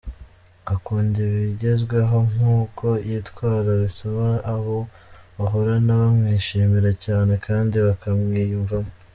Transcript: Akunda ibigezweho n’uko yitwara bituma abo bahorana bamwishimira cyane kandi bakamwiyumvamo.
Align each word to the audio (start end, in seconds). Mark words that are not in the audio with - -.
Akunda 0.73 1.17
ibigezweho 1.29 2.17
n’uko 2.35 2.87
yitwara 3.07 3.69
bituma 3.83 4.27
abo 4.53 4.77
bahorana 5.37 5.91
bamwishimira 6.01 6.89
cyane 7.05 7.33
kandi 7.45 7.75
bakamwiyumvamo. 7.87 8.91